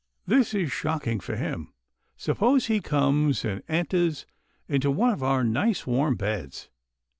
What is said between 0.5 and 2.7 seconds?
is shocking for him. Suppose